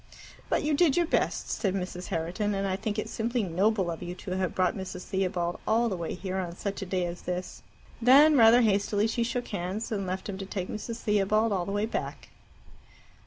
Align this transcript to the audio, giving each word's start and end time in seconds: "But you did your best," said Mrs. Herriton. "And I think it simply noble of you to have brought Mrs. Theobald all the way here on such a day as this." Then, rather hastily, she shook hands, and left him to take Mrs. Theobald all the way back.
"But 0.49 0.63
you 0.63 0.73
did 0.73 0.97
your 0.97 1.05
best," 1.05 1.51
said 1.51 1.75
Mrs. 1.75 2.07
Herriton. 2.07 2.55
"And 2.55 2.65
I 2.67 2.75
think 2.75 2.97
it 2.97 3.07
simply 3.07 3.43
noble 3.43 3.91
of 3.91 4.01
you 4.01 4.15
to 4.15 4.31
have 4.31 4.55
brought 4.55 4.73
Mrs. 4.75 5.03
Theobald 5.03 5.59
all 5.67 5.89
the 5.89 5.95
way 5.95 6.15
here 6.15 6.37
on 6.37 6.55
such 6.55 6.81
a 6.81 6.87
day 6.87 7.05
as 7.05 7.21
this." 7.21 7.61
Then, 8.01 8.35
rather 8.35 8.61
hastily, 8.61 9.05
she 9.05 9.21
shook 9.21 9.49
hands, 9.49 9.91
and 9.91 10.07
left 10.07 10.27
him 10.27 10.39
to 10.39 10.45
take 10.47 10.69
Mrs. 10.69 11.01
Theobald 11.01 11.53
all 11.53 11.67
the 11.67 11.71
way 11.71 11.85
back. 11.85 12.29